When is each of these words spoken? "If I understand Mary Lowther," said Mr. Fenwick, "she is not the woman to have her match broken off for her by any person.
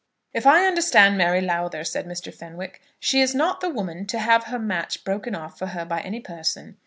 "If 0.33 0.47
I 0.47 0.65
understand 0.65 1.15
Mary 1.15 1.41
Lowther," 1.41 1.83
said 1.83 2.07
Mr. 2.07 2.33
Fenwick, 2.33 2.81
"she 2.99 3.21
is 3.21 3.35
not 3.35 3.61
the 3.61 3.69
woman 3.69 4.07
to 4.07 4.17
have 4.17 4.45
her 4.45 4.57
match 4.57 5.03
broken 5.03 5.35
off 5.35 5.59
for 5.59 5.67
her 5.67 5.85
by 5.85 5.99
any 5.99 6.19
person. 6.19 6.79